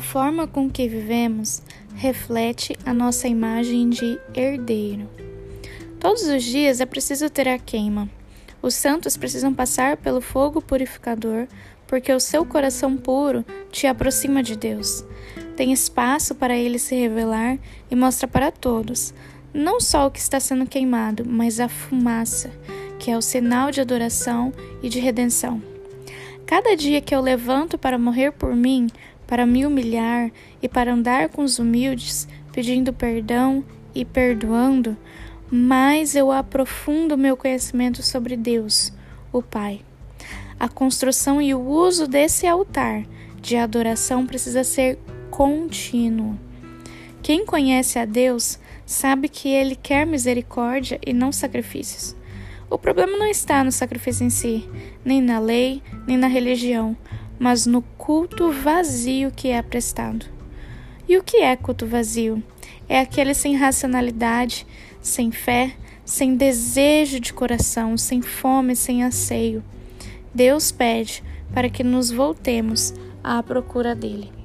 [0.00, 1.60] A forma com que vivemos
[1.94, 5.06] reflete a nossa imagem de herdeiro.
[6.00, 8.08] Todos os dias é preciso ter a queima.
[8.62, 11.46] Os santos precisam passar pelo fogo purificador,
[11.86, 15.04] porque o seu coração puro te aproxima de Deus.
[15.54, 17.58] Tem espaço para ele se revelar
[17.90, 19.12] e mostra para todos,
[19.52, 22.50] não só o que está sendo queimado, mas a fumaça,
[22.98, 24.50] que é o sinal de adoração
[24.82, 25.62] e de redenção.
[26.46, 28.88] Cada dia que eu levanto para morrer por mim,
[29.30, 34.96] para me humilhar e para andar com os humildes, pedindo perdão e perdoando,
[35.48, 38.92] mais eu aprofundo meu conhecimento sobre Deus,
[39.32, 39.82] o Pai.
[40.58, 43.04] A construção e o uso desse altar
[43.40, 44.98] de adoração precisa ser
[45.30, 46.36] contínuo.
[47.22, 52.16] Quem conhece a Deus sabe que ele quer misericórdia e não sacrifícios.
[52.68, 54.68] O problema não está no sacrifício em si,
[55.04, 56.96] nem na lei, nem na religião,
[57.38, 60.26] mas no culto vazio que é prestado.
[61.08, 62.42] E o que é culto vazio?
[62.88, 64.66] É aquele sem racionalidade,
[65.00, 69.62] sem fé, sem desejo de coração, sem fome, sem anseio.
[70.34, 71.22] Deus pede
[71.54, 74.39] para que nos voltemos à procura dele.